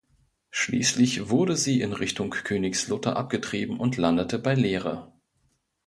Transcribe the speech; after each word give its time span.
Schließlich 0.49 1.29
wurde 1.29 1.55
sie 1.55 1.79
in 1.81 1.93
Richtung 1.93 2.31
Königslutter 2.31 3.15
abgetrieben 3.15 3.79
und 3.79 3.97
landete 3.97 4.39
bei 4.39 4.55
Lehre. 4.55 5.13